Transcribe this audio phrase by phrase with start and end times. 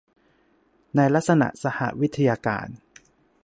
[0.95, 2.67] ในลักษณะสหวิทยาการ